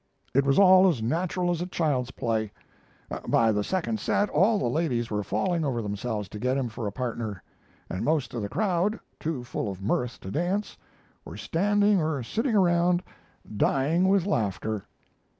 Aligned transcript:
It 0.33 0.45
was 0.45 0.57
all 0.57 0.87
as 0.89 0.99
natural 1.03 1.51
as 1.51 1.61
a 1.61 1.67
child's 1.67 2.09
play. 2.09 2.51
By 3.27 3.51
the 3.51 3.63
second 3.63 3.99
set, 3.99 4.31
all 4.31 4.57
the 4.57 4.65
ladies 4.65 5.11
were 5.11 5.21
falling 5.21 5.63
over 5.63 5.79
themselves 5.79 6.27
to 6.29 6.39
get 6.39 6.57
him 6.57 6.69
for 6.69 6.87
a 6.87 6.91
partner, 6.91 7.43
and 7.87 8.03
most 8.03 8.33
of 8.33 8.41
the 8.41 8.49
crowd, 8.49 8.99
too 9.19 9.43
full 9.43 9.69
of 9.69 9.79
mirth 9.79 10.19
to 10.21 10.31
dance, 10.31 10.75
were 11.23 11.37
standing 11.37 12.01
or 12.01 12.23
sitting 12.23 12.55
around, 12.55 13.03
dying 13.55 14.07
with 14.07 14.25
laughter. 14.25 14.85